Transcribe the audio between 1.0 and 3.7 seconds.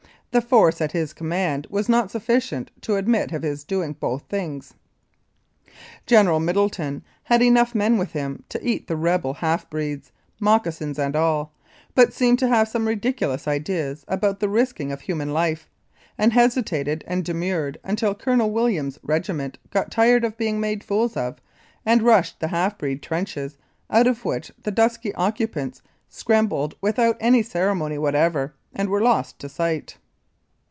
command was not sufficient to admit of his